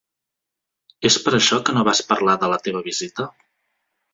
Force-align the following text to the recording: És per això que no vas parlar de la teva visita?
És 1.09 1.17
per 1.27 1.33
això 1.39 1.59
que 1.67 1.75
no 1.77 1.83
vas 1.91 2.01
parlar 2.13 2.35
de 2.45 2.53
la 2.55 2.61
teva 2.69 2.85
visita? 2.89 3.29